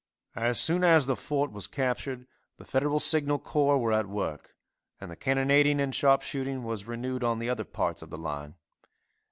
[0.35, 2.25] As soon as the fort was captured
[2.57, 4.55] the Federal signal corps were at work,
[4.99, 8.55] and the cannonading and sharpshooting was renewed on the other parts of the line.